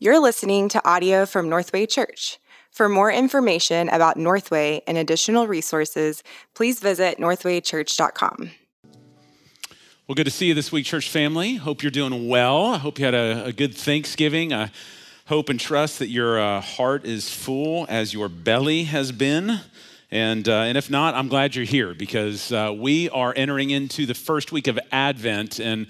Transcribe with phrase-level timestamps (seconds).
[0.00, 2.38] You're listening to audio from Northway Church.
[2.70, 6.22] For more information about Northway and additional resources,
[6.54, 8.52] please visit northwaychurch.com.
[10.06, 11.56] Well, good to see you this week, church family.
[11.56, 12.66] Hope you're doing well.
[12.66, 14.52] I hope you had a, a good Thanksgiving.
[14.52, 14.70] I
[15.26, 19.58] hope and trust that your uh, heart is full as your belly has been.
[20.12, 24.06] And, uh, and if not, I'm glad you're here because uh, we are entering into
[24.06, 25.58] the first week of Advent.
[25.58, 25.88] And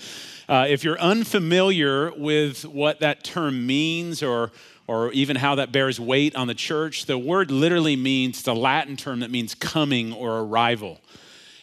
[0.49, 4.51] uh, if you're unfamiliar with what that term means or,
[4.87, 8.97] or even how that bears weight on the church, the word literally means the Latin
[8.97, 11.01] term that means coming or arrival.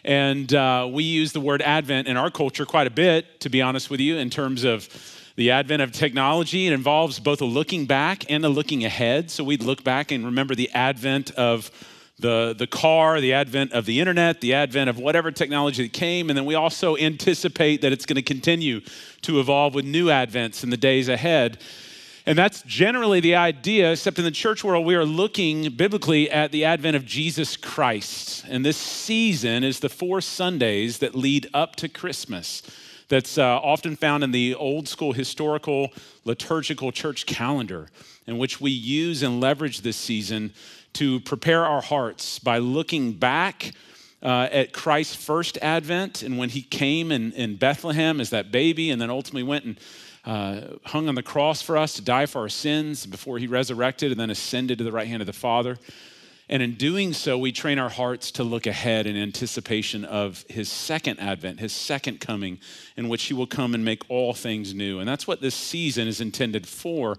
[0.04, 3.62] And uh, we use the word Advent in our culture quite a bit, to be
[3.62, 4.88] honest with you, in terms of
[5.36, 6.68] the advent of technology.
[6.68, 9.32] It involves both a looking back and a looking ahead.
[9.32, 11.72] So we'd look back and remember the advent of
[12.20, 16.30] the, the car, the advent of the internet, the advent of whatever technology that came,
[16.30, 18.82] and then we also anticipate that it's going to continue
[19.22, 21.60] to evolve with new advents in the days ahead.
[22.28, 26.52] And that's generally the idea, except in the church world, we are looking biblically at
[26.52, 28.46] the advent of Jesus Christ.
[28.50, 32.64] And this season is the four Sundays that lead up to Christmas,
[33.08, 35.92] that's uh, often found in the old school historical
[36.24, 37.90] liturgical church calendar,
[38.26, 40.54] in which we use and leverage this season
[40.94, 43.74] to prepare our hearts by looking back
[44.24, 48.90] uh, at Christ's first advent and when he came in, in Bethlehem as that baby
[48.90, 49.80] and then ultimately went and
[50.26, 54.12] uh, hung on the cross for us to die for our sins before he resurrected
[54.12, 55.78] and then ascended to the right hand of the Father.
[56.48, 60.70] And in doing so, we train our hearts to look ahead in anticipation of his
[60.70, 62.60] second advent, his second coming,
[62.96, 65.00] in which he will come and make all things new.
[65.00, 67.18] And that's what this season is intended for.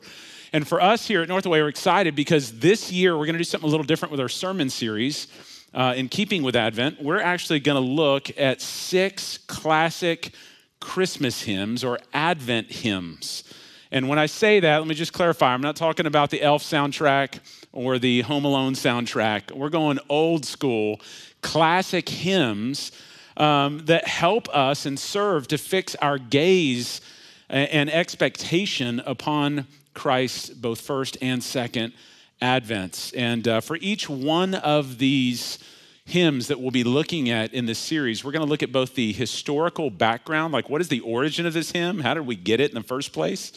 [0.52, 3.44] And for us here at Northway, we're excited because this year we're going to do
[3.44, 5.26] something a little different with our sermon series.
[5.74, 10.32] Uh, in keeping with Advent, we're actually going to look at six classic
[10.80, 13.42] Christmas hymns or Advent hymns.
[13.90, 16.62] And when I say that, let me just clarify I'm not talking about the Elf
[16.62, 17.40] soundtrack
[17.76, 19.52] or the Home Alone soundtrack.
[19.52, 21.00] We're going old school,
[21.42, 22.90] classic hymns
[23.36, 27.02] um, that help us and serve to fix our gaze
[27.48, 31.92] and expectation upon Christ, both first and second
[32.40, 33.12] advents.
[33.16, 35.58] And uh, for each one of these
[36.06, 38.94] hymns that we'll be looking at in this series, we're going to look at both
[38.94, 42.00] the historical background, like what is the origin of this hymn?
[42.00, 43.52] How did we get it in the first place?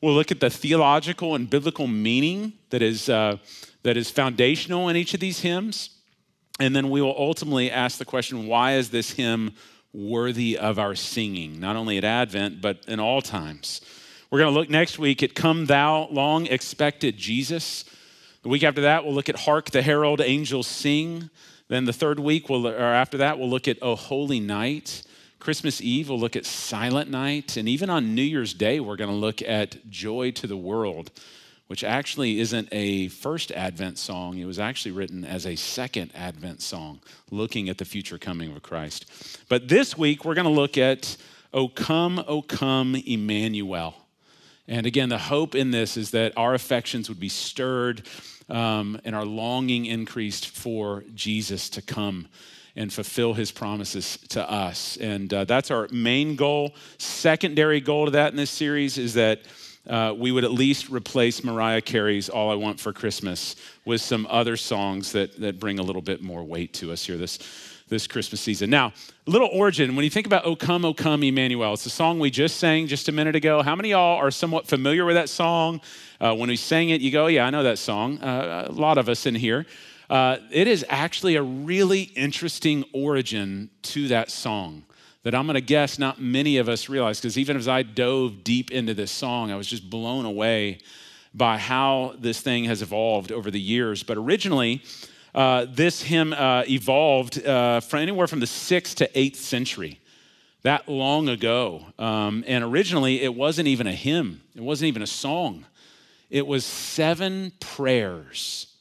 [0.00, 3.38] We'll look at the theological and biblical meaning that is, uh,
[3.82, 5.90] that is foundational in each of these hymns.
[6.60, 9.54] And then we will ultimately ask the question why is this hymn
[9.92, 13.80] worthy of our singing, not only at Advent, but in all times?
[14.30, 17.84] We're going to look next week at Come Thou Long Expected Jesus.
[18.42, 21.30] The week after that, we'll look at Hark the Herald Angels Sing.
[21.68, 25.02] Then the third week, we'll, or after that, we'll look at O Holy Night.
[25.46, 27.56] Christmas Eve, we'll look at Silent Night.
[27.56, 31.12] And even on New Year's Day, we're going to look at Joy to the World,
[31.68, 34.38] which actually isn't a first Advent song.
[34.38, 36.98] It was actually written as a second Advent song,
[37.30, 39.06] looking at the future coming of Christ.
[39.48, 41.16] But this week, we're going to look at
[41.54, 43.94] O Come, O Come, Emmanuel.
[44.66, 48.02] And again, the hope in this is that our affections would be stirred
[48.48, 52.26] um, and our longing increased for Jesus to come
[52.76, 54.98] and fulfill his promises to us.
[54.98, 56.74] And uh, that's our main goal.
[56.98, 59.40] Secondary goal to that in this series is that
[59.88, 64.26] uh, we would at least replace Mariah Carey's All I Want for Christmas with some
[64.28, 67.38] other songs that, that bring a little bit more weight to us here this,
[67.88, 68.68] this Christmas season.
[68.68, 68.92] Now,
[69.26, 69.94] little origin.
[69.94, 72.88] When you think about O Come, O Come, Emmanuel, it's a song we just sang
[72.88, 73.62] just a minute ago.
[73.62, 75.80] How many y'all are somewhat familiar with that song?
[76.20, 78.18] Uh, when we sang it, you go, yeah, I know that song.
[78.18, 79.66] Uh, a lot of us in here.
[80.08, 84.84] Uh, it is actually a really interesting origin to that song
[85.24, 88.44] that I'm going to guess not many of us realize because even as I dove
[88.44, 90.78] deep into this song, I was just blown away
[91.34, 94.04] by how this thing has evolved over the years.
[94.04, 94.82] But originally,
[95.34, 99.98] uh, this hymn uh, evolved uh, from anywhere from the sixth to eighth century,
[100.62, 101.86] that long ago.
[101.98, 105.66] Um, and originally, it wasn't even a hymn, it wasn't even a song.
[106.30, 108.75] It was seven prayers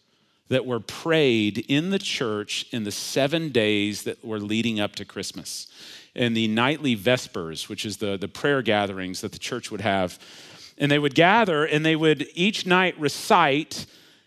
[0.50, 5.06] that were prayed in the church in the seven days that were leading up to
[5.06, 5.68] Christmas.
[6.14, 10.20] In the nightly vespers, which is the, the prayer gatherings that the church would have.
[10.78, 13.86] And they would gather and they would each night recite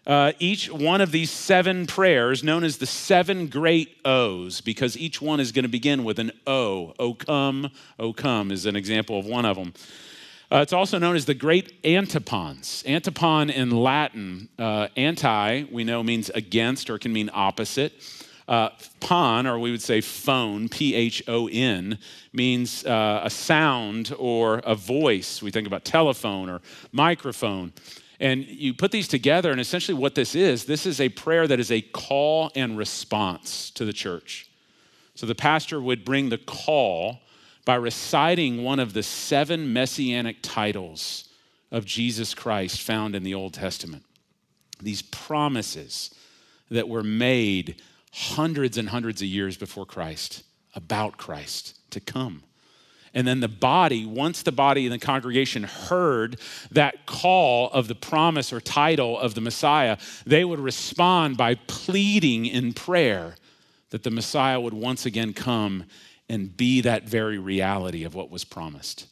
[0.08, 5.20] uh, each one of these seven prayers, known as the seven great O's, because each
[5.20, 6.94] one is going to begin with an O.
[6.98, 9.74] O come, O come is an example of one of them.
[10.50, 12.82] Uh, it's also known as the great antiphons.
[12.86, 17.92] Antiphon in Latin, uh, anti, we know means against or can mean opposite.
[18.48, 21.98] Uh, pon, or we would say phone, P H O N,
[22.32, 25.42] means uh, a sound or a voice.
[25.42, 26.62] We think about telephone or
[26.92, 27.74] microphone.
[28.18, 31.60] And you put these together, and essentially what this is this is a prayer that
[31.60, 34.48] is a call and response to the church.
[35.14, 37.20] So the pastor would bring the call
[37.68, 41.28] by reciting one of the seven messianic titles
[41.70, 44.06] of Jesus Christ found in the Old Testament.
[44.80, 46.14] These promises
[46.70, 50.44] that were made hundreds and hundreds of years before Christ
[50.74, 52.42] about Christ to come.
[53.12, 56.40] And then the body, once the body in the congregation heard
[56.70, 62.46] that call of the promise or title of the Messiah, they would respond by pleading
[62.46, 63.34] in prayer
[63.90, 65.84] that the Messiah would once again come
[66.28, 69.06] and be that very reality of what was promised.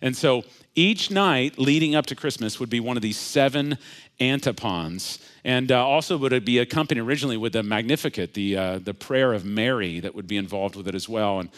[0.00, 0.44] And so
[0.74, 3.78] each night leading up to Christmas would be one of these seven
[4.20, 5.18] antiphons.
[5.44, 9.32] And uh, also would it be accompanied originally with the Magnificat, the, uh, the prayer
[9.32, 11.40] of Mary that would be involved with it as well.
[11.40, 11.48] And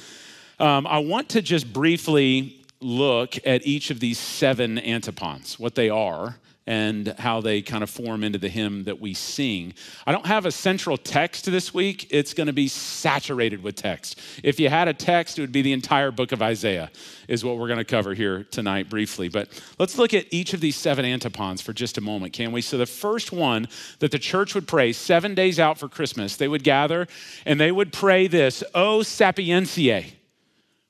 [0.59, 5.91] um, I want to just briefly look at each of these seven antiphons, what they
[5.91, 6.37] are,
[6.71, 9.75] and how they kind of form into the hymn that we sing.
[10.07, 12.07] I don't have a central text this week.
[12.11, 14.21] It's going to be saturated with text.
[14.45, 16.93] If you had a text, it would be the entire book of Isaiah,
[17.27, 19.29] is what we're going to cover here tonight briefly.
[19.29, 19.49] But
[19.81, 22.61] let's look at each of these seven antiphons for just a moment, can we?
[22.61, 23.67] So, the first one
[23.99, 27.09] that the church would pray seven days out for Christmas, they would gather
[27.45, 30.13] and they would pray this O sapientiae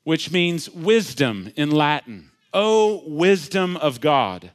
[0.03, 2.31] which means wisdom in Latin.
[2.53, 4.51] O wisdom of God.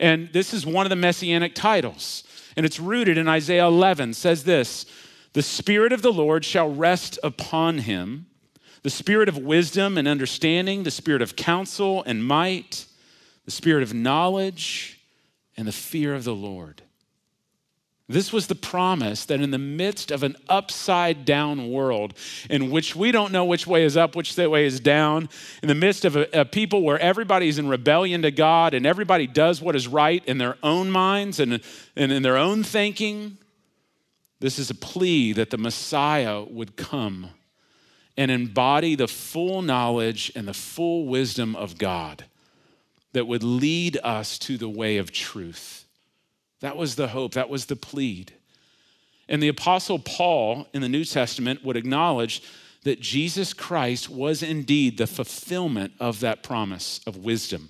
[0.00, 2.24] And this is one of the messianic titles.
[2.56, 4.86] And it's rooted in Isaiah 11, says this
[5.32, 8.26] The Spirit of the Lord shall rest upon him,
[8.82, 12.86] the Spirit of wisdom and understanding, the Spirit of counsel and might,
[13.44, 15.00] the Spirit of knowledge
[15.56, 16.82] and the fear of the Lord.
[18.06, 22.12] This was the promise that in the midst of an upside down world
[22.50, 25.30] in which we don't know which way is up, which way is down,
[25.62, 29.26] in the midst of a, a people where everybody's in rebellion to God and everybody
[29.26, 31.62] does what is right in their own minds and,
[31.96, 33.38] and in their own thinking,
[34.38, 37.30] this is a plea that the Messiah would come
[38.18, 42.26] and embody the full knowledge and the full wisdom of God
[43.14, 45.83] that would lead us to the way of truth.
[46.64, 48.32] That was the hope, that was the plead.
[49.28, 52.42] And the Apostle Paul in the New Testament would acknowledge
[52.84, 57.68] that Jesus Christ was indeed the fulfillment of that promise of wisdom.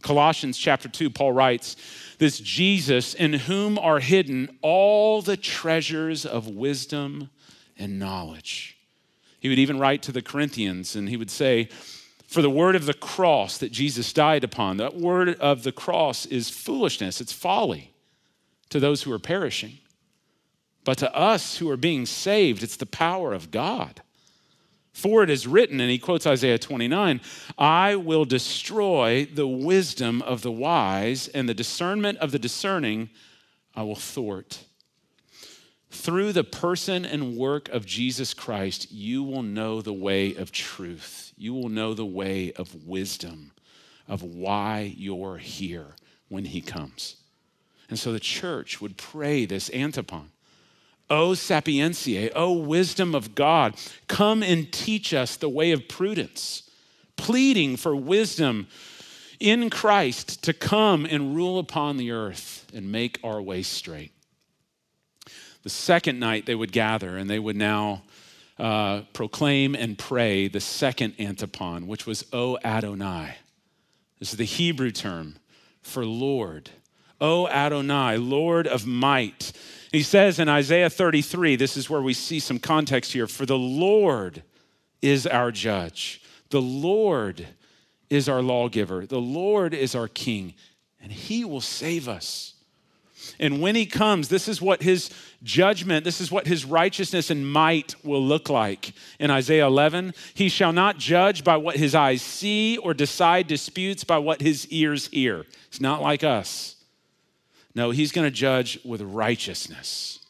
[0.00, 1.76] Colossians chapter 2, Paul writes,
[2.16, 7.28] This Jesus in whom are hidden all the treasures of wisdom
[7.76, 8.78] and knowledge.
[9.40, 11.68] He would even write to the Corinthians and he would say,
[12.28, 16.24] For the word of the cross that Jesus died upon, that word of the cross
[16.24, 17.91] is foolishness, it's folly
[18.72, 19.78] to those who are perishing.
[20.84, 24.02] But to us who are being saved, it's the power of God.
[24.92, 27.20] For it is written, and he quotes Isaiah 29
[27.56, 33.10] I will destroy the wisdom of the wise, and the discernment of the discerning
[33.74, 34.64] I will thwart.
[35.90, 41.32] Through the person and work of Jesus Christ, you will know the way of truth.
[41.36, 43.52] You will know the way of wisdom,
[44.08, 45.88] of why you're here
[46.28, 47.16] when he comes.
[47.92, 50.30] And so the church would pray this antiphon.
[51.10, 53.74] O sapientiae, O wisdom of God,
[54.08, 56.62] come and teach us the way of prudence,
[57.16, 58.66] pleading for wisdom
[59.38, 64.12] in Christ to come and rule upon the earth and make our way straight.
[65.62, 68.04] The second night they would gather and they would now
[68.58, 73.34] uh, proclaim and pray the second antiphon, which was O Adonai.
[74.18, 75.36] This is the Hebrew term
[75.82, 76.70] for Lord.
[77.22, 79.52] O Adonai, Lord of might.
[79.92, 83.56] He says in Isaiah 33, this is where we see some context here for the
[83.56, 84.42] Lord
[85.00, 87.46] is our judge, the Lord
[88.10, 90.54] is our lawgiver, the Lord is our king,
[91.00, 92.54] and he will save us.
[93.38, 95.10] And when he comes, this is what his
[95.44, 98.94] judgment, this is what his righteousness and might will look like.
[99.20, 104.02] In Isaiah 11, he shall not judge by what his eyes see or decide disputes
[104.02, 105.46] by what his ears hear.
[105.68, 106.81] It's not like us.
[107.74, 110.20] No, he's going to judge with righteousness.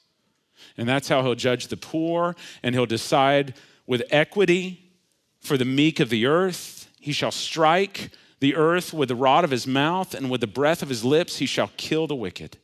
[0.77, 3.55] And that's how he'll judge the poor, and he'll decide
[3.87, 4.93] with equity
[5.41, 6.89] for the meek of the earth.
[7.01, 10.83] He shall strike the earth with the rod of his mouth, and with the breath
[10.83, 12.59] of his lips he shall kill the wicked.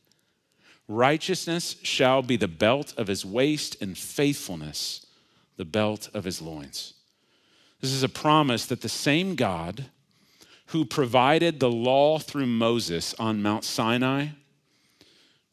[0.87, 5.05] Righteousness shall be the belt of his waist, and faithfulness
[5.57, 6.93] the belt of his loins.
[7.81, 9.85] This is a promise that the same God
[10.67, 14.27] who provided the law through Moses on Mount Sinai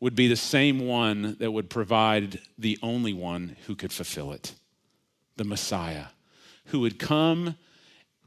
[0.00, 4.54] would be the same one that would provide the only one who could fulfill it
[5.36, 6.06] the Messiah,
[6.66, 7.56] who would come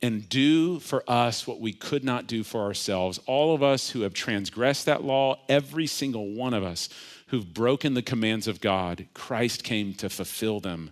[0.01, 3.19] and do for us what we could not do for ourselves.
[3.25, 6.87] All of us who have transgressed that law, every single one of us
[7.27, 10.91] who've broken the commands of God, Christ came to fulfill them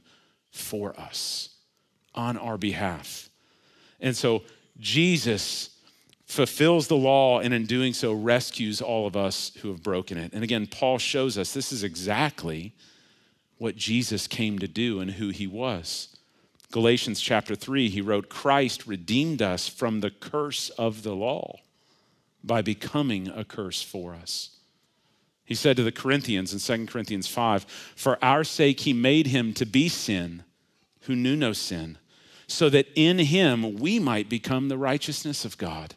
[0.51, 1.49] for us
[2.15, 3.29] on our behalf.
[3.99, 4.43] And so
[4.79, 5.76] Jesus
[6.27, 10.33] fulfills the law and in doing so rescues all of us who have broken it.
[10.33, 12.73] And again, Paul shows us this is exactly
[13.57, 16.09] what Jesus came to do and who he was.
[16.71, 21.59] Galatians chapter 3, he wrote, Christ redeemed us from the curse of the law
[22.43, 24.57] by becoming a curse for us.
[25.45, 27.63] He said to the Corinthians in 2 Corinthians 5,
[27.95, 30.43] For our sake he made him to be sin
[31.03, 31.97] who knew no sin,
[32.47, 35.95] so that in him we might become the righteousness of God.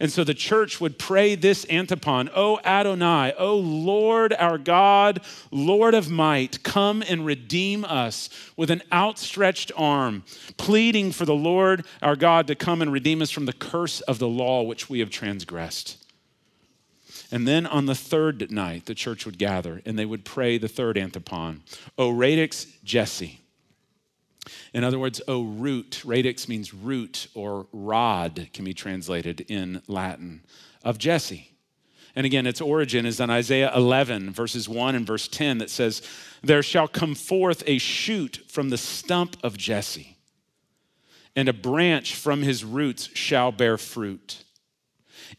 [0.00, 5.92] And so the church would pray this antiphon O Adonai, O Lord our God, Lord
[5.92, 10.24] of might, come and redeem us with an outstretched arm,
[10.56, 14.18] pleading for the Lord our God to come and redeem us from the curse of
[14.18, 15.98] the law which we have transgressed.
[17.30, 20.66] And then on the third night, the church would gather and they would pray the
[20.66, 21.62] third antiphon
[21.98, 23.39] O Radix Jesse.
[24.72, 30.42] In other words, O root, radix means root or rod, can be translated in Latin,
[30.84, 31.50] of Jesse.
[32.16, 36.02] And again, its origin is in Isaiah 11, verses 1 and verse 10, that says,
[36.42, 40.16] There shall come forth a shoot from the stump of Jesse,
[41.36, 44.44] and a branch from his roots shall bear fruit.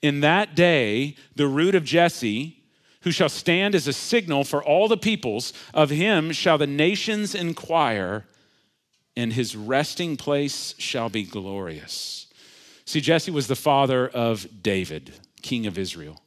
[0.01, 2.63] In that day, the root of Jesse,
[3.01, 7.35] who shall stand as a signal for all the peoples, of him shall the nations
[7.35, 8.25] inquire
[9.21, 12.25] and his resting place shall be glorious.
[12.85, 15.13] See, Jesse was the father of David,
[15.43, 16.23] king of Israel,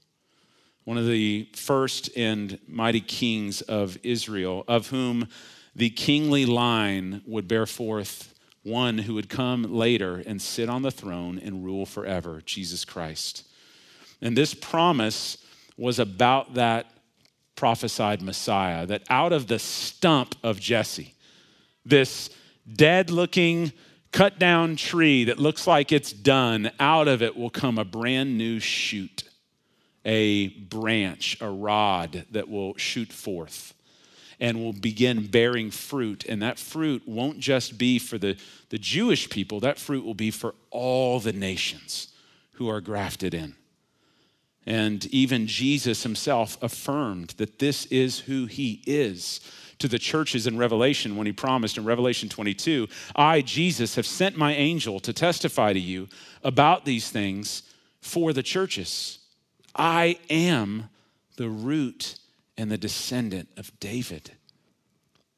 [0.85, 5.27] one of the first and mighty kings of Israel, of whom
[5.75, 8.33] the kingly line would bear forth
[8.63, 13.45] one who would come later and sit on the throne and rule forever, Jesus Christ.
[14.23, 15.39] And this promise
[15.77, 16.87] was about that
[17.57, 21.15] prophesied Messiah, that out of the stump of Jesse,
[21.85, 22.31] this
[22.71, 23.73] dead looking,
[24.13, 28.39] cut down tree that looks like it's done, out of it will come a brand
[28.39, 29.25] new shoot,
[30.05, 33.75] a branch, a rod that will shoot forth
[34.41, 36.25] and will begin bearing fruit.
[36.29, 38.37] And that fruit won't just be for the,
[38.71, 42.09] the Jewish people, that fruit will be for all the nations
[42.53, 43.55] who are grafted in.
[44.67, 49.41] And even Jesus himself affirmed that this is who he is
[49.79, 54.37] to the churches in Revelation when he promised in Revelation 22 I, Jesus, have sent
[54.37, 56.09] my angel to testify to you
[56.43, 57.63] about these things
[58.01, 59.19] for the churches.
[59.75, 60.89] I am
[61.37, 62.19] the root
[62.57, 64.31] and the descendant of David.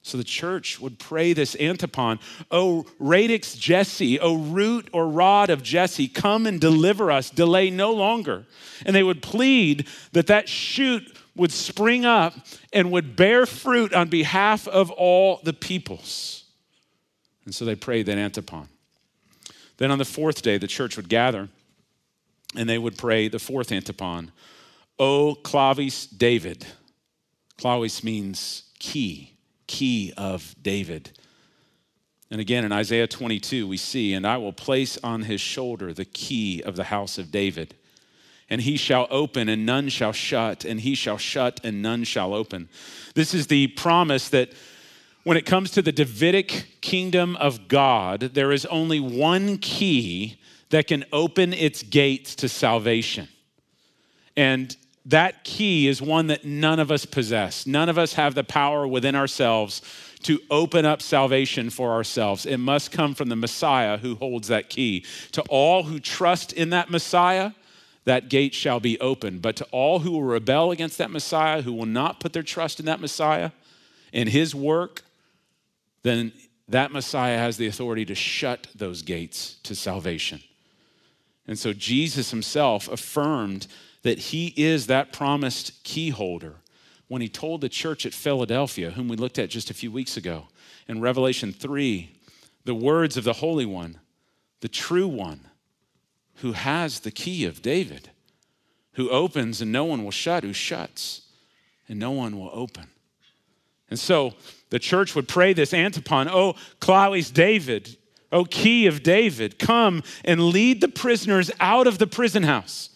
[0.03, 2.21] So the church would pray this antiphon,
[2.53, 7.93] O radix Jesse, O root or rod of Jesse, come and deliver us, delay no
[7.93, 8.47] longer.
[8.85, 11.03] And they would plead that that shoot
[11.37, 12.35] would spring up
[12.73, 16.45] and would bear fruit on behalf of all the peoples.
[17.45, 18.69] And so they prayed that antiphon.
[19.77, 21.49] Then on the fourth day, the church would gather
[22.57, 24.33] and they would pray the fourth antiphon
[24.99, 26.67] O clavis David.
[27.59, 29.35] Clavis means key,
[29.67, 31.11] key of David.
[32.31, 36.05] And again, in Isaiah 22, we see, and I will place on his shoulder the
[36.05, 37.75] key of the house of David
[38.49, 42.35] and he shall open and none shall shut, and he shall shut and none shall
[42.35, 42.69] open.
[43.15, 44.51] This is the promise that
[45.25, 50.39] when it comes to the Davidic kingdom of God, there is only one key
[50.71, 53.29] that can open its gates to salvation.
[54.37, 54.77] And
[55.07, 57.67] that key is one that none of us possess.
[57.67, 59.83] None of us have the power within ourselves
[60.23, 62.47] to open up salvation for ourselves.
[62.47, 65.05] It must come from the Messiah who holds that key.
[65.33, 67.53] To all who trust in that Messiah,
[68.07, 69.43] that gate shall be opened.
[69.43, 72.81] But to all who will rebel against that Messiah, who will not put their trust
[72.81, 73.51] in that Messiah,
[74.13, 75.03] in his work,
[76.03, 76.33] then
[76.69, 80.41] that Messiah has the authority to shut those gates to salvation.
[81.47, 83.67] And so Jesus himself affirmed
[84.03, 86.57] that he is that promised key holder
[87.09, 90.17] when he told the church at Philadelphia, whom we looked at just a few weeks
[90.17, 90.47] ago,
[90.89, 92.11] in Revelation 3,
[92.65, 93.99] the words of the Holy One,
[94.61, 95.41] the true one
[96.37, 98.11] who has the key of David,
[98.93, 101.23] who opens and no one will shut, who shuts
[101.89, 102.89] and no one will open.
[103.89, 104.35] And so
[104.71, 107.97] the church would pray this antiphon, Oh, Clavis David,
[108.33, 112.91] O key of David, come and lead the prisoners out of the prison house.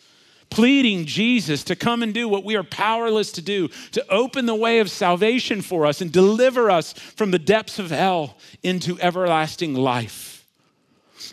[0.50, 4.54] pleading Jesus to come and do what we are powerless to do, to open the
[4.54, 9.74] way of salvation for us and deliver us from the depths of hell into everlasting
[9.74, 10.39] life.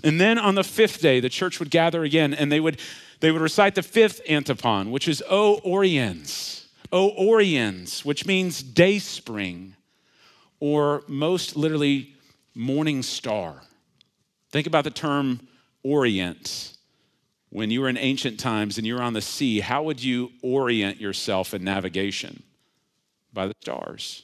[0.03, 2.79] And then on the fifth day, the church would gather again and they would,
[3.20, 9.00] they would recite the fifth antiphon, which is O Oriens, O Oriens, which means day
[9.00, 9.75] spring,
[10.60, 12.15] or most literally
[12.56, 13.62] morning star.
[14.50, 15.48] Think about the term
[15.84, 16.74] orient.
[17.50, 20.32] When you were in ancient times and you were on the sea, how would you
[20.41, 22.44] orient yourself in navigation?
[23.32, 24.24] By the stars.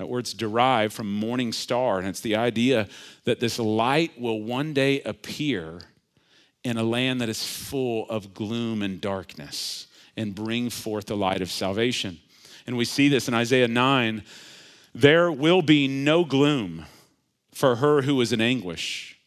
[0.00, 2.88] That word's derived from morning star, and it's the idea
[3.24, 5.78] that this light will one day appear
[6.64, 11.42] in a land that is full of gloom and darkness and bring forth the light
[11.42, 12.18] of salvation.
[12.66, 14.22] And we see this in Isaiah 9
[14.94, 16.86] there will be no gloom
[17.52, 19.20] for her who is in anguish.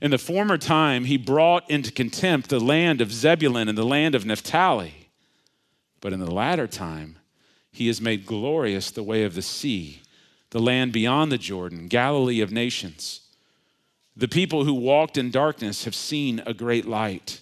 [0.00, 4.14] In the former time, he brought into contempt the land of Zebulun and the land
[4.14, 5.10] of Naphtali.
[6.00, 7.18] But in the latter time,
[7.70, 10.00] he has made glorious the way of the sea,
[10.54, 13.22] the land beyond the Jordan, Galilee of nations.
[14.16, 17.40] The people who walked in darkness have seen a great light.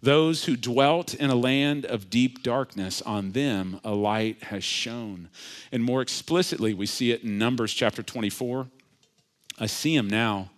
[0.00, 5.28] Those who dwelt in a land of deep darkness, on them a light has shone.
[5.72, 8.68] And more explicitly, we see it in Numbers chapter 24.
[9.58, 10.50] I see him now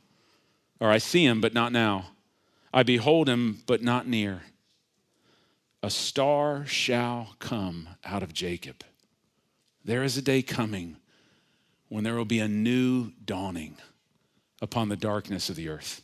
[0.81, 2.09] or I see him, but not now.
[2.71, 4.43] I behold him, but not near.
[5.83, 8.85] A star shall come out of Jacob.
[9.87, 10.99] There is a day coming
[11.89, 13.77] when there will be a new dawning
[14.61, 16.03] upon the darkness of the earth.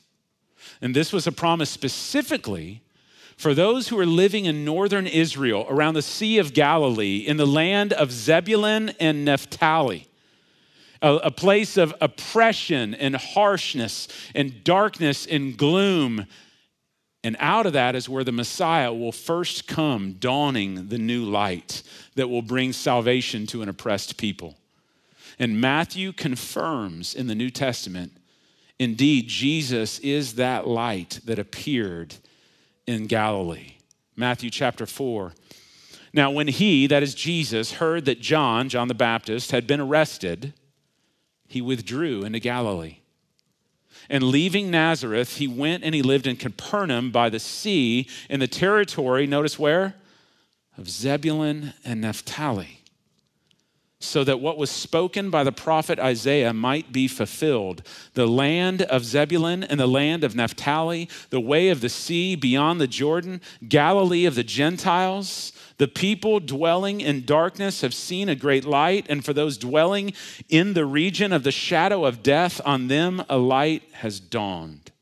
[0.81, 2.83] And this was a promise specifically
[3.37, 7.47] for those who are living in northern Israel around the Sea of Galilee in the
[7.47, 10.09] land of Zebulun and Naphtali
[11.05, 16.27] a, a place of oppression and harshness and darkness and gloom.
[17.23, 21.83] And out of that is where the Messiah will first come, dawning the new light
[22.15, 24.57] that will bring salvation to an oppressed people.
[25.39, 28.13] And Matthew confirms in the New Testament
[28.79, 32.17] indeed, Jesus is that light that appeared
[32.87, 33.75] in Galilee.
[34.17, 35.33] Matthew chapter 4.
[36.13, 40.53] Now, when he, that is Jesus, heard that John, John the Baptist, had been arrested,
[41.49, 42.99] he withdrew into Galilee.
[44.09, 48.47] And leaving Nazareth, he went and he lived in Capernaum by the sea in the
[48.47, 49.95] territory, notice where?
[50.77, 52.84] Of Zebulun and Naphtali.
[54.05, 57.83] So that what was spoken by the prophet Isaiah might be fulfilled.
[58.13, 62.81] The land of Zebulun and the land of Naphtali, the way of the sea beyond
[62.81, 65.53] the Jordan, Galilee of the Gentiles.
[65.79, 70.13] The people dwelling in darkness have seen a great light, and for those dwelling
[70.49, 74.93] in the region of the shadow of death, on them a light has dawned.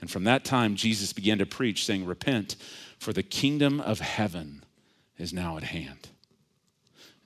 [0.00, 2.56] And from that time, Jesus began to preach, saying, Repent,
[2.98, 4.64] for the kingdom of heaven
[5.16, 6.09] is now at hand.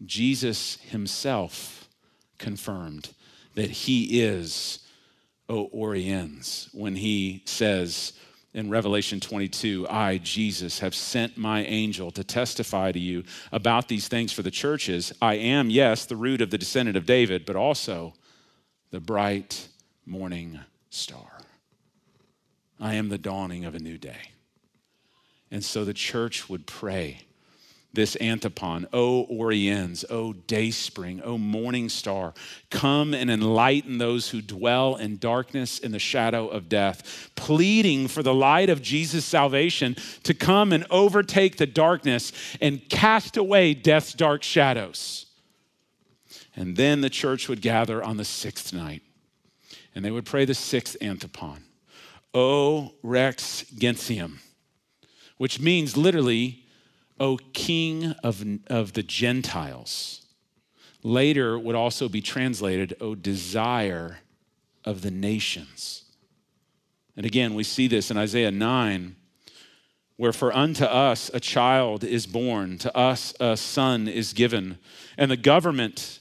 [0.06, 1.88] Jesus himself
[2.38, 3.10] confirmed
[3.54, 4.80] that he is
[5.48, 8.12] O Oriens when he says,
[8.54, 14.06] in Revelation 22, I, Jesus, have sent my angel to testify to you about these
[14.06, 15.12] things for the churches.
[15.20, 18.14] I am, yes, the root of the descendant of David, but also
[18.90, 19.68] the bright
[20.06, 21.40] morning star.
[22.78, 24.30] I am the dawning of a new day.
[25.50, 27.22] And so the church would pray
[27.94, 32.34] this antiphon, O Oriens, O Dayspring, O Morning Star,
[32.70, 38.22] come and enlighten those who dwell in darkness in the shadow of death, pleading for
[38.22, 44.12] the light of Jesus' salvation to come and overtake the darkness and cast away death's
[44.12, 45.26] dark shadows.
[46.56, 49.02] And then the church would gather on the sixth night,
[49.94, 51.64] and they would pray the sixth antiphon,
[52.32, 54.40] O Rex Gentium,
[55.36, 56.63] which means literally,
[57.20, 60.26] O King of, of the Gentiles.
[61.02, 64.18] Later would also be translated, O desire
[64.84, 66.04] of the nations.
[67.16, 69.16] And again, we see this in Isaiah 9,
[70.16, 74.78] where for unto us a child is born, to us a son is given,
[75.16, 76.20] and the government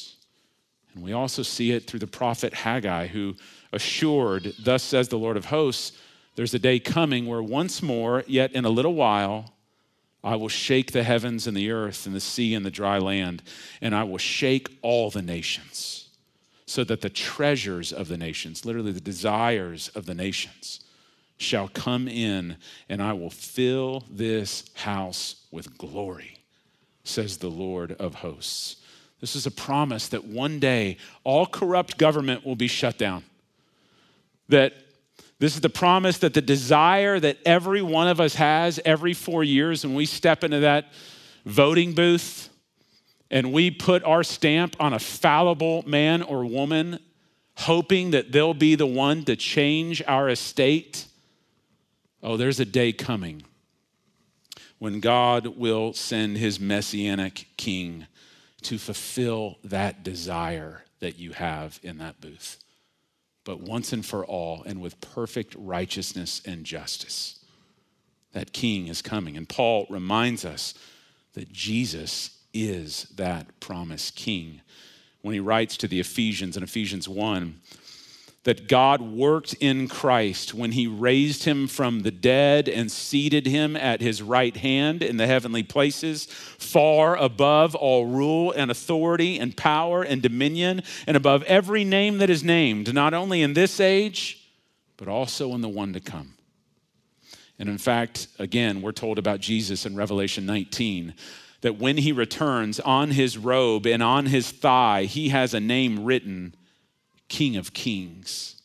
[0.93, 3.35] And we also see it through the prophet Haggai, who
[3.71, 5.93] assured, Thus says the Lord of hosts,
[6.35, 9.53] there's a day coming where once more, yet in a little while,
[10.23, 13.41] I will shake the heavens and the earth and the sea and the dry land,
[13.81, 16.09] and I will shake all the nations,
[16.65, 20.81] so that the treasures of the nations, literally the desires of the nations,
[21.37, 26.37] shall come in, and I will fill this house with glory,
[27.03, 28.75] says the Lord of hosts.
[29.21, 33.23] This is a promise that one day all corrupt government will be shut down.
[34.49, 34.73] That
[35.39, 39.43] this is the promise that the desire that every one of us has every four
[39.43, 40.91] years when we step into that
[41.45, 42.49] voting booth
[43.29, 46.99] and we put our stamp on a fallible man or woman,
[47.57, 51.05] hoping that they'll be the one to change our estate.
[52.21, 53.43] Oh, there's a day coming
[54.79, 58.07] when God will send his messianic king
[58.63, 62.57] to fulfill that desire that you have in that booth
[63.43, 67.43] but once and for all, and with perfect righteousness and justice.
[68.33, 69.35] That king is coming.
[69.35, 70.73] And Paul reminds us
[71.33, 74.61] that Jesus is that promised king.
[75.21, 77.59] When he writes to the Ephesians in Ephesians 1,
[78.43, 83.75] that God worked in Christ when he raised him from the dead and seated him
[83.75, 89.55] at his right hand in the heavenly places, far above all rule and authority and
[89.55, 94.49] power and dominion, and above every name that is named, not only in this age,
[94.97, 96.33] but also in the one to come.
[97.59, 101.13] And in fact, again, we're told about Jesus in Revelation 19
[101.61, 106.05] that when he returns on his robe and on his thigh, he has a name
[106.05, 106.55] written
[107.31, 108.61] King of Kings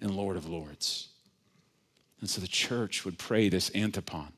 [0.00, 1.10] and Lord of Lords.
[2.20, 4.32] And so the church would pray this antiphon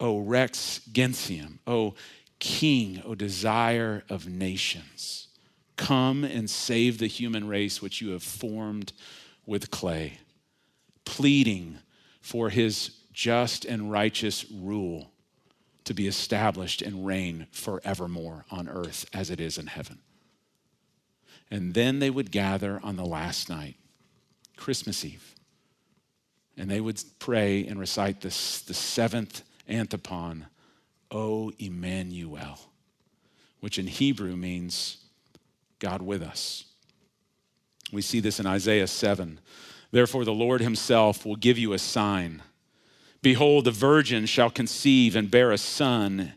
[0.00, 1.92] O Rex Gentium, O
[2.38, 5.28] King, O desire of nations,
[5.76, 8.94] come and save the human race which you have formed
[9.44, 10.18] with clay,
[11.04, 11.80] pleading
[12.22, 15.10] for his just and righteous rule
[15.84, 19.98] to be established and reign forevermore on earth as it is in heaven.
[21.50, 23.76] And then they would gather on the last night,
[24.56, 25.34] Christmas Eve,
[26.56, 30.46] and they would pray and recite this, the seventh antiphon,
[31.10, 32.58] O Emmanuel,
[33.60, 34.98] which in Hebrew means
[35.80, 36.66] God with us.
[37.92, 39.40] We see this in Isaiah 7.
[39.90, 42.42] Therefore, the Lord himself will give you a sign.
[43.22, 46.34] Behold, the virgin shall conceive and bear a son,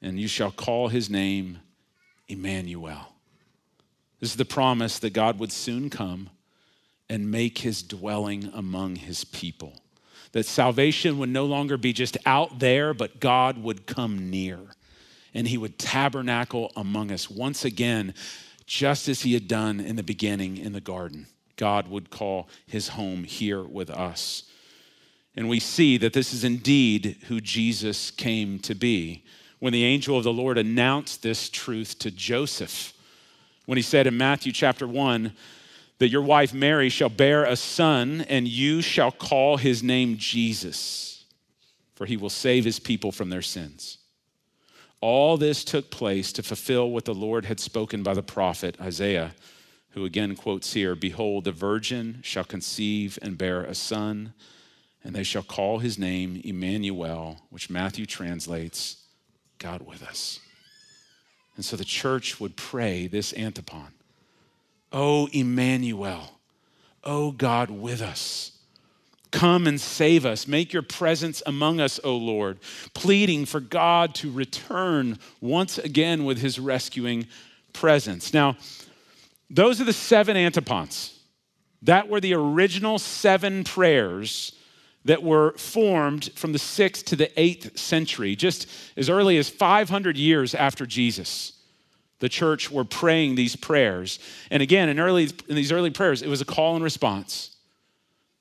[0.00, 1.58] and you shall call his name
[2.26, 3.13] Emmanuel.
[4.20, 6.30] This is the promise that God would soon come
[7.08, 9.80] and make his dwelling among his people.
[10.32, 14.60] That salvation would no longer be just out there, but God would come near
[15.34, 18.14] and he would tabernacle among us once again,
[18.66, 21.26] just as he had done in the beginning in the garden.
[21.56, 24.44] God would call his home here with us.
[25.36, 29.24] And we see that this is indeed who Jesus came to be.
[29.58, 32.93] When the angel of the Lord announced this truth to Joseph,
[33.66, 35.32] when he said in Matthew chapter 1
[35.98, 41.24] that your wife Mary shall bear a son, and you shall call his name Jesus,
[41.94, 43.98] for he will save his people from their sins.
[45.00, 49.34] All this took place to fulfill what the Lord had spoken by the prophet Isaiah,
[49.90, 54.34] who again quotes here Behold, the virgin shall conceive and bear a son,
[55.04, 59.04] and they shall call his name Emmanuel, which Matthew translates
[59.58, 60.40] God with us.
[61.56, 63.92] And so the church would pray this antiphon
[64.92, 66.38] O Emmanuel,
[67.02, 68.52] O God with us.
[69.30, 70.46] Come and save us.
[70.46, 72.60] Make your presence among us, O Lord,
[72.94, 77.26] pleading for God to return once again with his rescuing
[77.72, 78.32] presence.
[78.32, 78.56] Now,
[79.50, 81.18] those are the seven antiphons.
[81.82, 84.52] That were the original seven prayers
[85.04, 90.16] that were formed from the sixth to the eighth century, just as early as 500
[90.16, 91.52] years after Jesus.
[92.20, 94.18] The church were praying these prayers.
[94.50, 97.54] And again, in, early, in these early prayers, it was a call and response.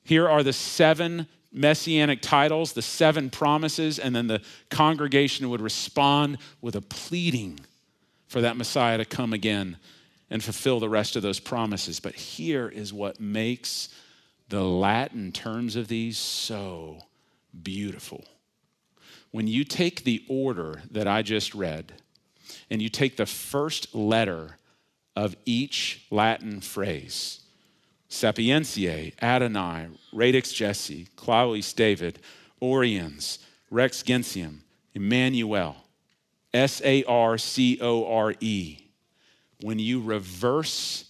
[0.04, 6.38] Here are the seven messianic titles, the seven promises, and then the congregation would respond
[6.62, 7.60] with a pleading
[8.28, 9.78] for that Messiah to come again
[10.30, 12.00] and fulfill the rest of those promises.
[12.00, 13.90] But here is what makes
[14.50, 17.00] the Latin terms of these so
[17.62, 18.26] beautiful.
[19.32, 21.94] When you take the order that I just read
[22.70, 24.58] and you take the first letter
[25.16, 27.42] of each Latin phrase,
[28.10, 32.20] Sapientiae, Adonai, Radix Jesse, Clavis David,
[32.62, 33.40] Oriens,
[33.72, 35.78] Rex Gentium, Emmanuel,
[36.54, 38.78] S A R C O R E.
[39.62, 41.06] When you reverse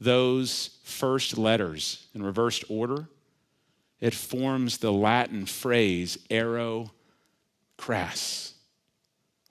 [0.00, 3.08] those first letters in reversed order,
[4.00, 6.92] it forms the Latin phrase ero
[7.76, 8.54] cras,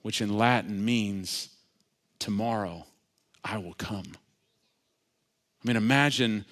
[0.00, 1.50] which in Latin means
[2.18, 2.86] tomorrow
[3.44, 4.12] I will come.
[5.62, 6.46] I mean, imagine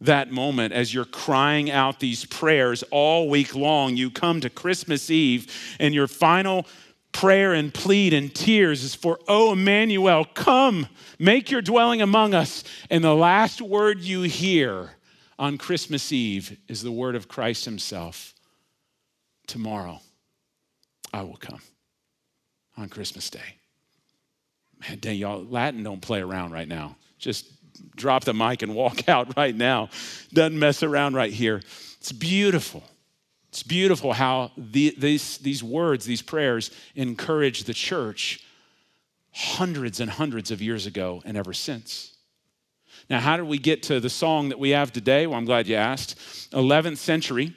[0.00, 3.96] that moment as you're crying out these prayers all week long.
[3.96, 6.66] You come to Christmas Eve, and your final
[7.12, 12.64] prayer and plead and tears is for, Oh, Emmanuel, come, make your dwelling among us.
[12.88, 14.90] And the last word you hear
[15.38, 18.34] on Christmas Eve is the word of Christ Himself
[19.50, 20.00] Tomorrow
[21.12, 21.60] I will come
[22.76, 23.56] on Christmas Day.
[24.80, 26.94] Man, dang, y'all, Latin don't play around right now.
[27.18, 27.46] Just
[27.96, 29.88] drop the mic and walk out right now.
[30.32, 31.62] Doesn't mess around right here.
[31.98, 32.84] It's beautiful.
[33.50, 38.44] It's beautiful how the, these, these words, these prayers, encourage the church
[39.32, 42.12] hundreds and hundreds of years ago and ever since.
[43.08, 45.26] Now, how did we get to the song that we have today?
[45.26, 46.16] Well, I'm glad you asked.
[46.52, 47.52] 11th century,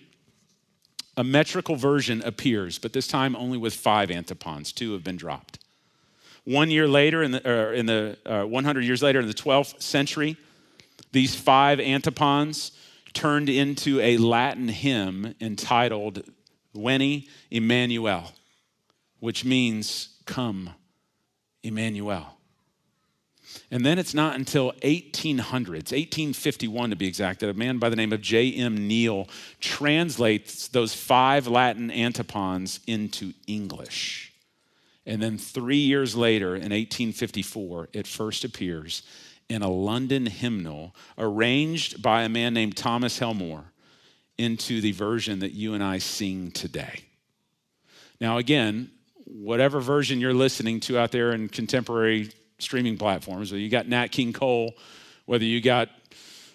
[1.15, 4.71] a metrical version appears, but this time only with five antiphons.
[4.71, 5.59] Two have been dropped.
[6.43, 10.37] One year later, in the, in the uh, 100 years later, in the 12th century,
[11.11, 12.71] these five antiphons
[13.13, 16.23] turned into a Latin hymn entitled
[16.73, 18.31] Veni Emmanuel,
[19.19, 20.71] which means come,
[21.63, 22.37] Emmanuel.
[23.69, 27.95] And then it's not until 1800s, 1851 to be exact, that a man by the
[27.95, 28.87] name of J.M.
[28.87, 29.27] Neale
[29.59, 34.33] translates those five Latin antiphons into English.
[35.05, 39.03] And then three years later, in 1854, it first appears
[39.49, 43.65] in a London hymnal arranged by a man named Thomas Helmore
[44.37, 47.05] into the version that you and I sing today.
[48.19, 48.89] Now, again,
[49.25, 54.07] whatever version you're listening to out there in contemporary streaming platforms, whether you got Nat
[54.07, 54.73] King Cole,
[55.25, 55.89] whether you got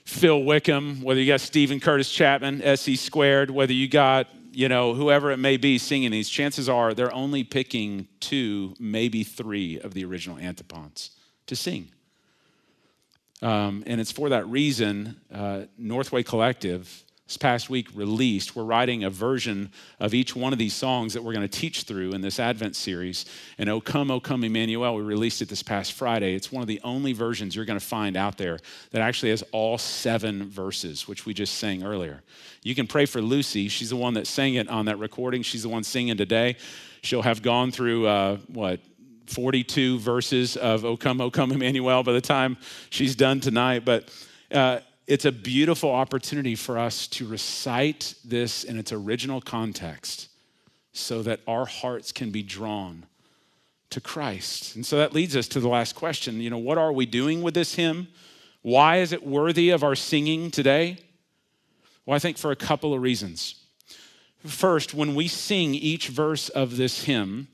[0.05, 4.95] Phil Wickham, whether you got Steven Curtis Chapman, SE squared, whether you got you know,
[4.95, 9.95] whoever it may be singing these, chances are they're only picking two, maybe three of
[9.95, 11.11] the original antiphons
[11.47, 11.93] to sing.
[13.43, 18.57] Um, and it's for that reason, uh, Northway Collective this past week released.
[18.57, 19.71] We're writing a version
[20.01, 22.75] of each one of these songs that we're going to teach through in this Advent
[22.75, 23.27] series.
[23.59, 26.35] And O Come, O Come Emmanuel, we released it this past Friday.
[26.35, 28.59] It's one of the only versions you're going to find out there
[28.93, 32.23] that actually has all seven verses, which we just sang earlier.
[32.63, 33.69] You can pray for Lucy.
[33.69, 35.43] She's the one that sang it on that recording.
[35.43, 36.57] She's the one singing today.
[37.03, 38.81] She'll have gone through, uh, what,
[39.29, 42.57] 42 verses of O Come, O Come Emmanuel by the time
[42.91, 43.85] she's done tonight.
[43.85, 44.11] But
[44.53, 50.29] uh, it's a beautiful opportunity for us to recite this in its original context
[50.93, 53.07] so that our hearts can be drawn
[53.91, 54.77] to Christ.
[54.77, 56.41] And so that leads us to the last question.
[56.41, 58.09] You know, what are we doing with this hymn?
[58.63, 60.99] Why is it worthy of our singing today?
[62.05, 63.55] Well, I think for a couple of reasons.
[64.45, 67.49] First, when we sing each verse of this hymn,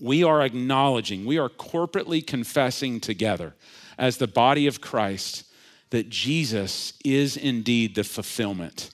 [0.00, 3.54] we are acknowledging, we are corporately confessing together
[3.98, 5.44] as the body of Christ
[5.90, 8.90] that Jesus is indeed the fulfillment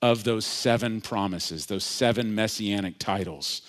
[0.00, 3.62] of those seven promises, those seven messianic titles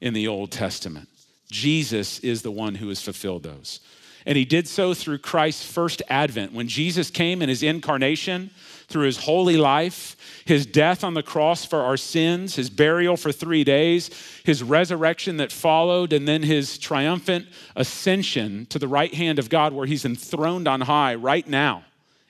[0.00, 1.08] in the Old Testament.
[1.50, 3.80] Jesus is the one who has fulfilled those.
[4.26, 6.52] And he did so through Christ's first advent.
[6.52, 8.50] When Jesus came in his incarnation,
[8.88, 13.30] through his holy life, his death on the cross for our sins, his burial for
[13.30, 14.10] three days,
[14.44, 19.72] his resurrection that followed, and then his triumphant ascension to the right hand of God,
[19.72, 21.84] where he's enthroned on high right now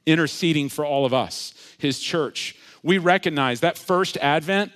[0.07, 2.57] interceding for all of us, his church.
[2.83, 4.72] We recognize that first advent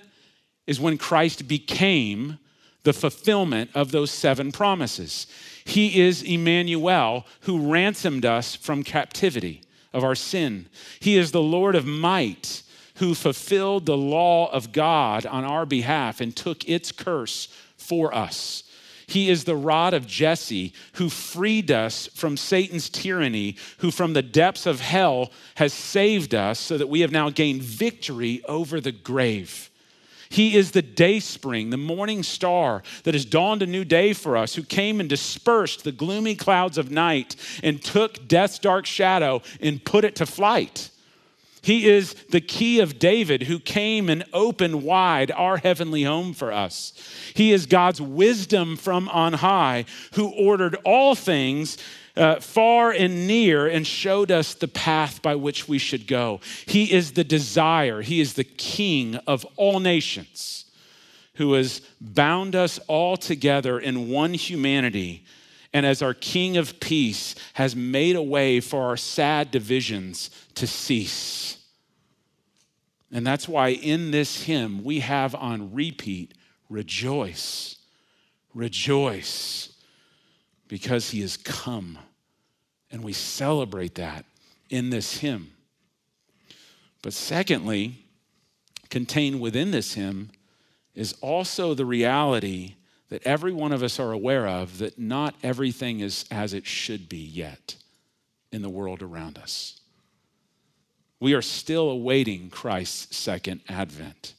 [0.67, 2.39] is when Christ became
[2.83, 5.27] the fulfillment of those seven promises.
[5.65, 10.67] He is Emmanuel who ransomed us from captivity of our sin.
[10.99, 12.61] He is the Lord of might
[12.95, 18.63] who fulfilled the law of God on our behalf and took its curse for us.
[19.07, 24.21] He is the rod of Jesse who freed us from Satan's tyranny, who from the
[24.21, 28.91] depths of hell has saved us so that we have now gained victory over the
[28.91, 29.69] grave.
[30.29, 34.37] He is the day spring, the morning star that has dawned a new day for
[34.37, 39.41] us, who came and dispersed the gloomy clouds of night and took death's dark shadow
[39.61, 40.89] and put it to flight.
[41.65, 46.51] He is the key of David who came and opened wide our heavenly home for
[46.51, 46.93] us.
[47.33, 51.79] He is God's wisdom from on high who ordered all things
[52.15, 56.39] uh, far and near and showed us the path by which we should go.
[56.65, 60.65] He is the desire, He is the King of all nations
[61.35, 65.25] who has bound us all together in one humanity
[65.73, 70.65] and as our King of peace has made a way for our sad divisions to
[70.65, 71.57] cease.
[73.11, 76.33] And that's why in this hymn we have on repeat,
[76.69, 77.75] rejoice,
[78.55, 79.74] Rejoice
[80.67, 81.97] because he has come.
[82.91, 84.25] And we celebrate that
[84.69, 85.51] in this hymn.
[87.01, 88.05] But secondly,
[88.89, 90.31] contained within this hymn
[90.93, 92.75] is also the reality
[93.09, 97.07] that every one of us are aware of that not everything is as it should
[97.07, 97.75] be yet
[98.51, 99.79] in the world around us.
[101.19, 104.33] We are still awaiting Christ's second advent,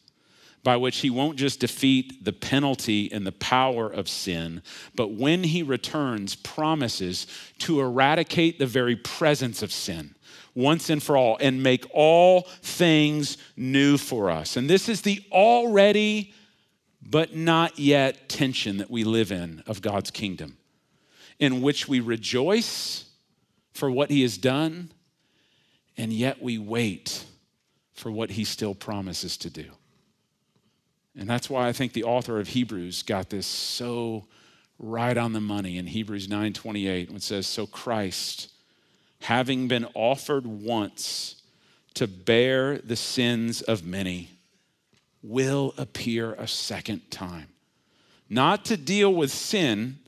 [0.67, 4.61] by which he won't just defeat the penalty and the power of sin,
[4.97, 7.29] but when he returns, promises
[7.61, 10.17] to eradicate the very presence of sin
[10.57, 14.57] once and for all and make all things new for us.
[14.57, 16.35] And this is the already
[17.01, 20.57] but not yet tension that we live in of God's kingdom,
[21.39, 23.05] in which we rejoice
[23.73, 24.91] for what he has done,
[25.97, 27.25] and yet we wait
[27.95, 29.71] for what he still promises to do.
[31.19, 34.27] And that's why I think the author of Hebrews got this so
[34.79, 38.51] right on the money in Hebrews 9:28 when it says so Christ
[39.23, 41.43] having been offered once
[41.95, 44.29] to bear the sins of many
[45.23, 47.49] will appear a second time
[48.29, 49.99] not to deal with sin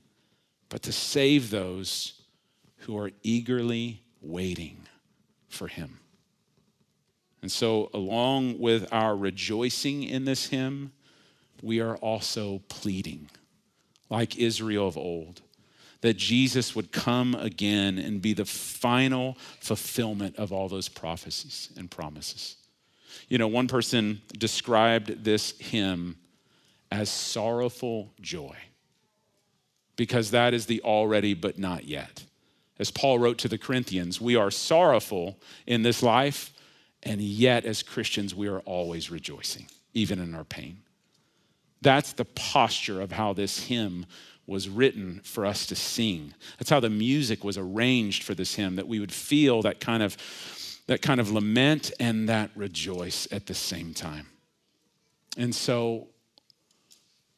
[0.69, 2.21] but to save those
[2.79, 4.87] who are eagerly waiting
[5.49, 6.01] for him.
[7.41, 10.93] And so, along with our rejoicing in this hymn,
[11.63, 13.29] we are also pleading,
[14.11, 15.43] like Israel of old,
[16.01, 21.91] that Jesus would come again and be the final fulfillment of all those prophecies and
[21.91, 22.57] promises.
[23.29, 26.17] You know, one person described this hymn
[26.91, 28.57] as sorrowful joy
[29.97, 32.25] because that is the already but not yet.
[32.79, 36.53] As Paul wrote to the Corinthians, we are sorrowful in this life,
[37.03, 40.79] and yet as Christians, we are always rejoicing, even in our pain.
[41.81, 44.07] That's the posture of how this hymn
[44.47, 46.35] was written for us to sing.
[46.59, 50.03] That's how the music was arranged for this hymn, that we would feel that kind
[50.03, 50.17] of,
[50.87, 54.27] that kind of lament and that rejoice at the same time.
[55.37, 56.09] And so,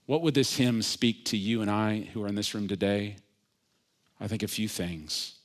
[0.07, 3.16] what would this hymn speak to you and I who are in this room today?
[4.20, 5.37] I think a few things.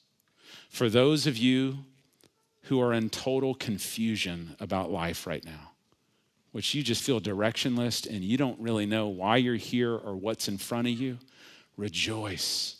[0.70, 1.80] For those of you
[2.64, 5.72] who are in total confusion about life right now,
[6.56, 10.48] which you just feel directionless and you don't really know why you're here or what's
[10.48, 11.18] in front of you,
[11.76, 12.78] rejoice.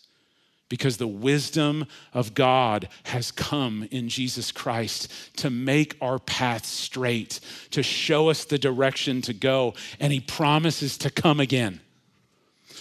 [0.70, 7.42] Because the wisdom of God has come in Jesus Christ to make our path straight,
[7.72, 11.82] to show us the direction to go, and He promises to come again.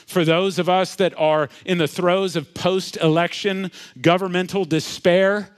[0.06, 5.48] For those of us that are in the throes of post election governmental despair,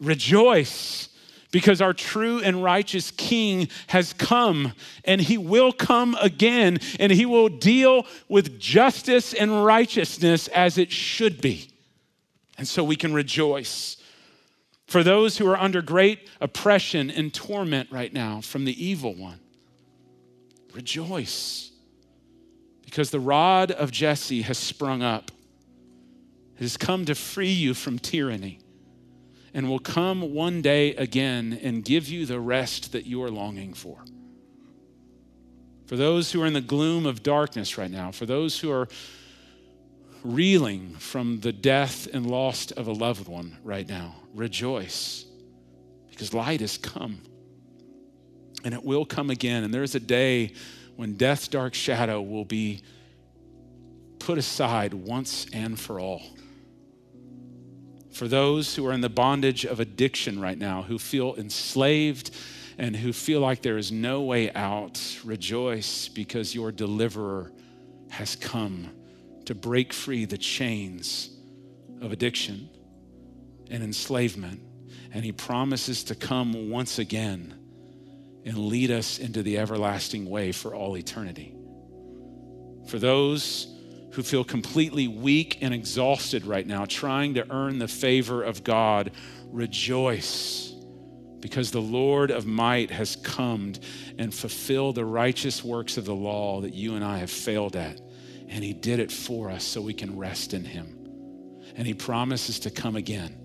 [0.00, 1.10] rejoice
[1.52, 4.72] because our true and righteous King has come
[5.04, 10.90] and he will come again and he will deal with justice and righteousness as it
[10.90, 11.68] should be.
[12.58, 13.98] And so we can rejoice.
[14.86, 19.38] For those who are under great oppression and torment right now from the evil one,
[20.74, 21.70] rejoice
[22.82, 25.30] because the rod of Jesse has sprung up.
[26.56, 28.61] It has come to free you from tyranny
[29.54, 33.74] and will come one day again and give you the rest that you are longing
[33.74, 34.04] for.
[35.86, 38.88] For those who are in the gloom of darkness right now, for those who are
[40.24, 45.26] reeling from the death and loss of a loved one right now, rejoice
[46.08, 47.20] because light has come
[48.64, 49.64] and it will come again.
[49.64, 50.52] And there's a day
[50.96, 52.82] when death's dark shadow will be
[54.18, 56.22] put aside once and for all.
[58.12, 62.30] For those who are in the bondage of addiction right now, who feel enslaved
[62.78, 67.52] and who feel like there is no way out, rejoice because your deliverer
[68.10, 68.90] has come
[69.46, 71.30] to break free the chains
[72.00, 72.68] of addiction
[73.70, 74.60] and enslavement.
[75.12, 77.54] And he promises to come once again
[78.44, 81.54] and lead us into the everlasting way for all eternity.
[82.88, 83.66] For those
[84.12, 89.10] who feel completely weak and exhausted right now, trying to earn the favor of God,
[89.50, 90.72] rejoice
[91.40, 93.72] because the Lord of might has come
[94.16, 98.00] and fulfilled the righteous works of the law that you and I have failed at.
[98.48, 100.96] And he did it for us so we can rest in him.
[101.74, 103.36] And he promises to come again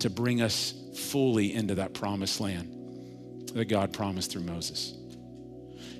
[0.00, 4.94] to bring us fully into that promised land that God promised through Moses.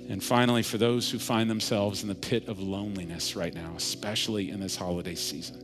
[0.09, 4.49] And finally, for those who find themselves in the pit of loneliness right now, especially
[4.49, 5.63] in this holiday season,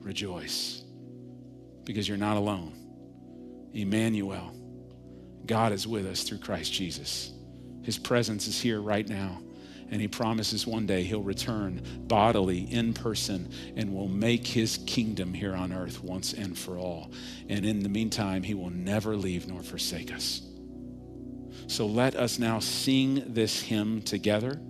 [0.00, 0.82] rejoice
[1.84, 2.72] because you're not alone.
[3.74, 4.54] Emmanuel,
[5.44, 7.32] God is with us through Christ Jesus.
[7.82, 9.42] His presence is here right now,
[9.90, 15.32] And he promises one day he'll return bodily in person and will make his kingdom
[15.32, 17.10] here on earth once and for all.
[17.48, 20.42] And in the meantime, he will never leave nor forsake us.
[21.68, 24.60] So let us now sing this hymn together.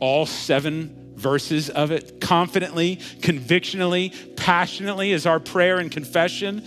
[0.00, 6.64] All seven verses of it, confidently, convictionally, passionately, is our prayer and confession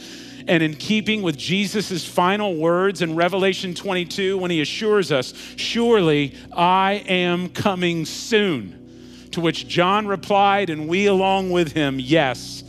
[0.48, 6.36] and in keeping with Jesus' final words in Revelation 22 when he assures us, Surely
[6.52, 9.30] I am coming soon.
[9.32, 12.64] To which John replied, and we along with him, Yes,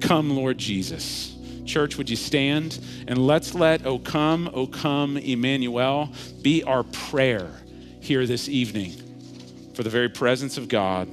[0.00, 1.34] come, Lord Jesus.
[1.70, 6.12] Church, would you stand and let's let O come, O come, Emmanuel
[6.42, 7.48] be our prayer
[8.00, 8.92] here this evening
[9.74, 11.08] for the very presence of God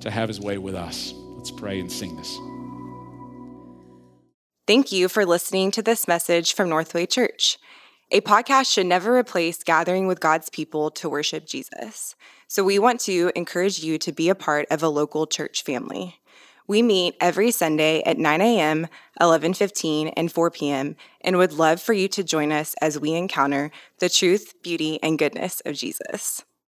[0.00, 1.12] to have his way with us.
[1.36, 2.38] Let's pray and sing this.
[4.66, 7.58] Thank you for listening to this message from Northway Church.
[8.10, 12.14] A podcast should never replace gathering with God's people to worship Jesus.
[12.48, 16.16] So we want to encourage you to be a part of a local church family.
[16.72, 18.86] We meet every Sunday at 9 a.m.,
[19.20, 20.96] 11:15, and 4 p.m.
[21.20, 25.18] and would love for you to join us as we encounter the truth, beauty, and
[25.18, 26.44] goodness of Jesus.